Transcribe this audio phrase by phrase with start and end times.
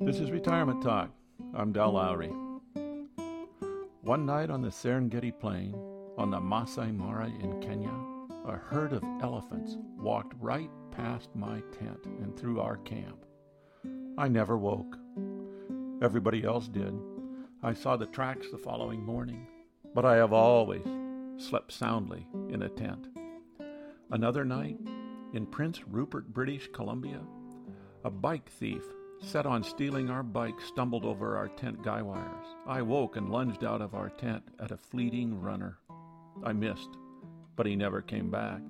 [0.00, 1.10] This is Retirement Talk.
[1.54, 2.30] I'm Dal Lowry.
[4.02, 5.74] One night on the Serengeti Plain,
[6.16, 7.92] on the Masai Mara in Kenya,
[8.46, 13.26] a herd of elephants walked right past my tent and through our camp.
[14.16, 14.96] I never woke.
[16.00, 16.94] Everybody else did.
[17.64, 19.48] I saw the tracks the following morning,
[19.96, 20.86] but I have always
[21.38, 23.08] slept soundly in a tent.
[24.12, 24.78] Another night,
[25.34, 27.20] in Prince Rupert, British Columbia,
[28.04, 28.84] a bike thief
[29.20, 32.46] set on stealing our bike stumbled over our tent guy wires.
[32.66, 35.78] I woke and lunged out of our tent at a fleeting runner.
[36.44, 36.90] I missed,
[37.56, 38.60] but he never came back.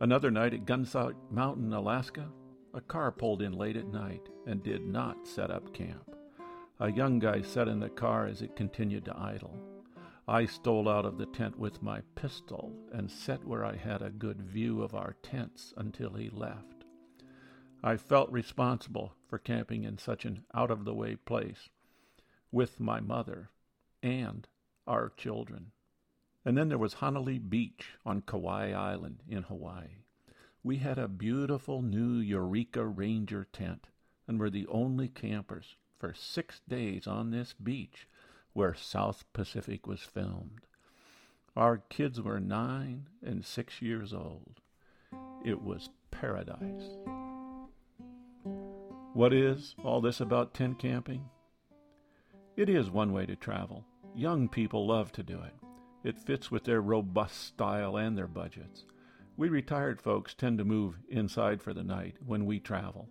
[0.00, 2.28] Another night at Gunsight Mountain, Alaska,
[2.74, 6.14] a car pulled in late at night and did not set up camp.
[6.80, 9.58] A young guy sat in the car as it continued to idle.
[10.28, 14.10] I stole out of the tent with my pistol and sat where I had a
[14.10, 16.77] good view of our tents until he left.
[17.82, 21.68] I felt responsible for camping in such an out of the way place
[22.50, 23.50] with my mother
[24.02, 24.48] and
[24.86, 25.70] our children.
[26.44, 30.02] And then there was Hanalei Beach on Kauai Island in Hawaii.
[30.62, 33.86] We had a beautiful new Eureka Ranger tent
[34.26, 38.08] and were the only campers for six days on this beach
[38.54, 40.66] where South Pacific was filmed.
[41.56, 44.60] Our kids were nine and six years old.
[45.44, 47.17] It was paradise.
[49.18, 51.24] What is all this about tent camping?
[52.56, 53.84] It is one way to travel.
[54.14, 55.54] Young people love to do it.
[56.04, 58.84] It fits with their robust style and their budgets.
[59.36, 63.08] We retired folks tend to move inside for the night when we travel.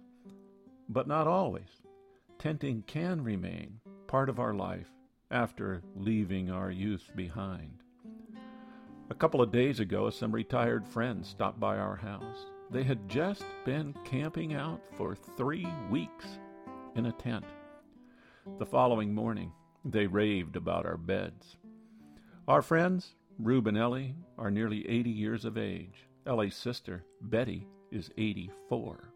[0.88, 1.82] But not always.
[2.40, 4.88] Tenting can remain part of our life
[5.30, 7.84] after leaving our youth behind.
[9.10, 12.46] A couple of days ago, some retired friends stopped by our house.
[12.70, 16.26] They had just been camping out for three weeks
[16.96, 17.46] in a tent.
[18.58, 19.54] The following morning,
[19.86, 21.56] they raved about our beds.
[22.46, 26.08] Our friends, Rube and Ellie, are nearly 80 years of age.
[26.26, 29.14] Ellie's sister, Betty, is 84.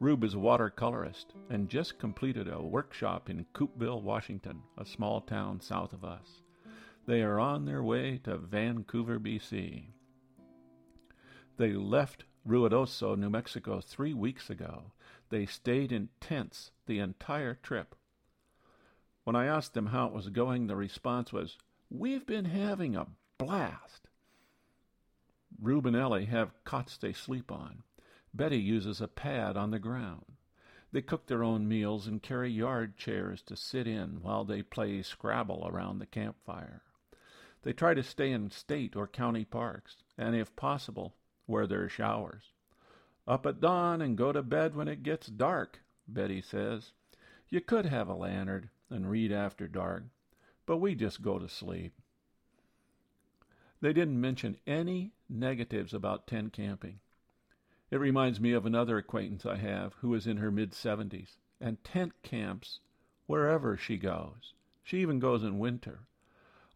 [0.00, 5.60] Rube is a watercolorist and just completed a workshop in Coupeville, Washington, a small town
[5.60, 6.42] south of us.
[7.06, 9.84] They are on their way to Vancouver, BC.
[11.56, 14.90] They left Ruidoso, New Mexico, three weeks ago.
[15.28, 17.94] They stayed in tents the entire trip.
[19.22, 23.06] When I asked them how it was going, the response was, We've been having a
[23.38, 24.08] blast.
[25.62, 27.84] Rube and Ellie have cots they sleep on.
[28.34, 30.24] Betty uses a pad on the ground.
[30.90, 35.02] They cook their own meals and carry yard chairs to sit in while they play
[35.02, 36.82] Scrabble around the campfire.
[37.62, 41.14] They try to stay in state or county parks, and if possible,
[41.50, 42.52] where there are showers.
[43.26, 46.92] Up at dawn and go to bed when it gets dark, Betty says.
[47.48, 50.04] You could have a lantern and read after dark,
[50.64, 51.92] but we just go to sleep.
[53.80, 57.00] They didn't mention any negatives about tent camping.
[57.90, 61.82] It reminds me of another acquaintance I have who is in her mid 70s and
[61.82, 62.80] tent camps
[63.26, 64.54] wherever she goes.
[64.84, 66.00] She even goes in winter.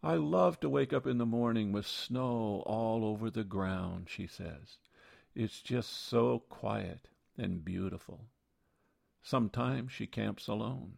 [0.05, 4.27] I love to wake up in the morning with snow all over the ground, she
[4.27, 4.77] says.
[5.33, 7.07] It's just so quiet
[7.39, 8.25] and beautiful.
[9.23, 10.97] Sometimes she camps alone.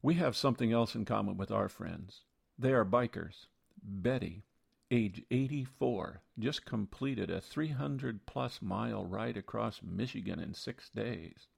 [0.00, 2.20] We have something else in common with our friends.
[2.56, 3.46] They are bikers.
[3.82, 4.44] Betty,
[4.92, 11.48] age 84, just completed a 300 plus mile ride across Michigan in six days.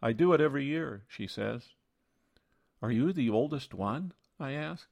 [0.00, 1.70] I do it every year, she says.
[2.80, 4.12] Are you the oldest one?
[4.40, 4.88] I ask.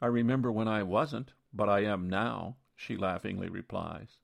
[0.00, 4.18] I remember when I wasn't, but I am now, she laughingly replies.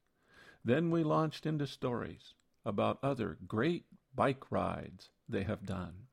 [0.65, 2.35] Then we launched into stories
[2.65, 6.07] about other great bike rides they have done.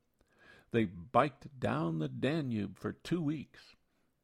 [0.72, 3.76] They biked down the Danube for two weeks.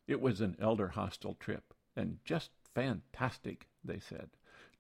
[0.08, 4.30] It was an elder hostel trip, and just fantastic, they said.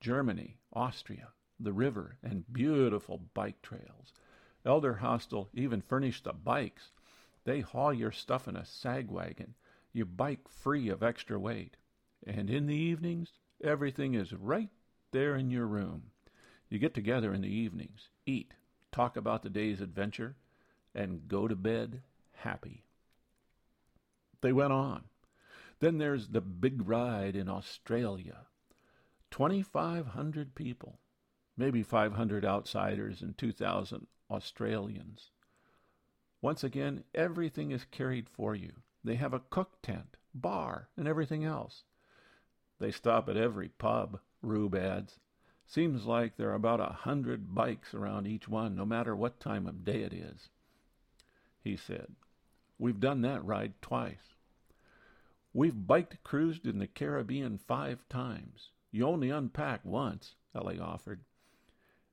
[0.00, 1.28] Germany, Austria,
[1.60, 4.12] the river, and beautiful bike trails.
[4.64, 6.90] Elder Hostel even furnished the bikes
[7.44, 9.54] they haul your stuff in a sag wagon.
[9.92, 11.76] You bike free of extra weight.
[12.26, 14.70] And in the evenings, everything is right
[15.10, 16.10] there in your room.
[16.68, 18.54] You get together in the evenings, eat,
[18.92, 20.36] talk about the day's adventure,
[20.94, 22.02] and go to bed
[22.32, 22.84] happy.
[24.40, 25.04] They went on.
[25.80, 28.46] Then there's the big ride in Australia.
[29.30, 30.98] 2,500 people,
[31.56, 35.30] maybe 500 outsiders and 2,000 Australians.
[36.42, 38.72] Once again, everything is carried for you.
[39.04, 41.84] They have a cook tent, bar, and everything else.
[42.80, 45.20] They stop at every pub, Rube adds.
[45.66, 49.68] Seems like there are about a hundred bikes around each one, no matter what time
[49.68, 50.48] of day it is.
[51.60, 52.08] He said,
[52.76, 54.34] We've done that ride twice.
[55.52, 58.70] We've biked cruised in the Caribbean five times.
[58.90, 61.20] You only unpack once, Ellie offered.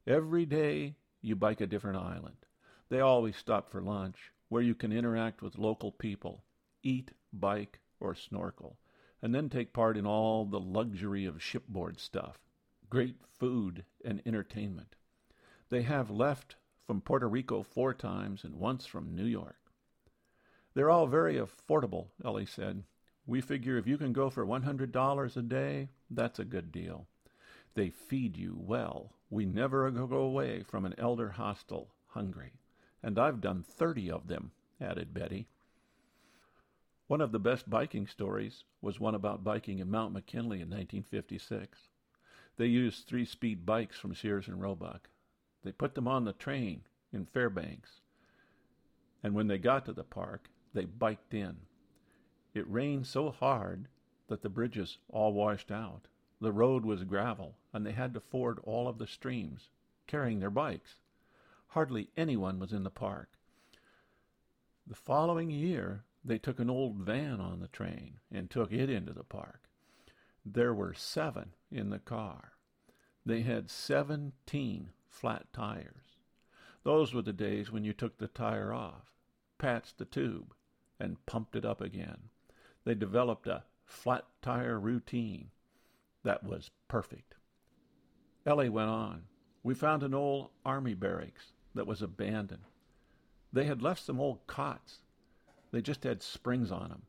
[0.06, 2.46] Every day you bike a different island.
[2.89, 6.44] They always stop for lunch, where you can interact with local people,
[6.81, 8.80] eat, bike, or snorkel,
[9.21, 12.39] and then take part in all the luxury of shipboard stuff
[12.89, 14.95] great food and entertainment.
[15.69, 16.56] They have left
[16.88, 19.57] from Puerto Rico four times and once from New York.
[20.74, 22.83] They're all very affordable, Ellie said.
[23.27, 27.07] We figure if you can go for $100 a day, that's a good deal.
[27.75, 29.13] They feed you well.
[29.30, 32.53] We never go away from an elder hostel hungry.
[33.01, 34.51] And I've done 30 of them,
[34.81, 35.48] added Betty.
[37.07, 41.88] One of the best biking stories was one about biking in Mount McKinley in 1956.
[42.57, 45.10] They used three-speed bikes from Sears and Roebuck.
[45.63, 46.81] They put them on the train
[47.12, 48.01] in Fairbanks.
[49.24, 51.57] And when they got to the park, they biked in.
[52.54, 53.88] It rained so hard
[54.28, 56.07] that the bridges all washed out.
[56.42, 59.69] The road was gravel, and they had to ford all of the streams,
[60.07, 60.96] carrying their bikes.
[61.69, 63.30] Hardly anyone was in the park.
[64.86, 69.13] The following year, they took an old van on the train and took it into
[69.13, 69.69] the park.
[70.45, 72.54] There were seven in the car.
[73.25, 76.18] They had seventeen flat tires.
[76.83, 79.13] Those were the days when you took the tire off,
[79.57, 80.54] patched the tube,
[81.00, 82.30] and pumped it up again
[82.89, 85.51] they developed a flat tire routine
[86.24, 87.36] that was perfect.
[88.45, 89.24] Ellie went on.
[89.63, 92.63] We found an old army barracks that was abandoned.
[93.51, 95.00] They had left some old cots.
[95.71, 97.01] They just had springs on them.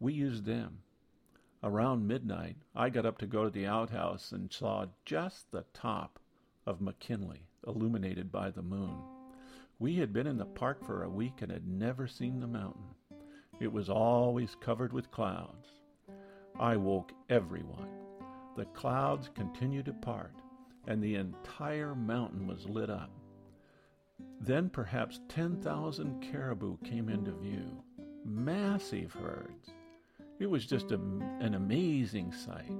[0.00, 0.78] We used them.
[1.62, 6.20] Around midnight, I got up to go to the outhouse and saw just the top
[6.66, 8.98] of McKinley illuminated by the moon.
[9.80, 12.94] We had been in the park for a week and had never seen the mountain.
[13.60, 15.66] It was always covered with clouds.
[16.58, 17.88] I woke everyone.
[18.56, 20.34] The clouds continued to part,
[20.86, 23.10] and the entire mountain was lit up.
[24.40, 27.82] Then perhaps 10,000 caribou came into view,
[28.24, 29.70] massive herds.
[30.38, 31.00] It was just a,
[31.40, 32.72] an amazing sight.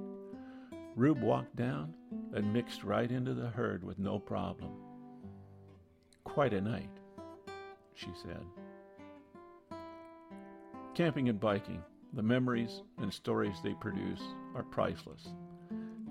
[0.95, 1.93] Rube walked down
[2.33, 4.71] and mixed right into the herd with no problem.
[6.23, 6.89] Quite a night,
[7.93, 8.45] she said.
[10.95, 11.83] Camping and biking,
[12.13, 14.21] the memories and stories they produce
[14.55, 15.29] are priceless,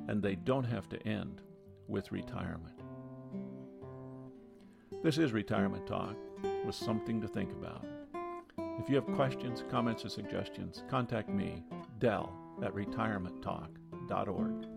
[0.09, 1.41] and they don't have to end
[1.89, 2.78] with retirement.
[5.01, 6.17] This is Retirement Talk
[6.67, 7.87] with something to think about.
[8.81, 11.63] If you have questions, comments, or suggestions, contact me,
[12.01, 12.33] Dell,
[12.65, 14.68] at retirementtalk.org.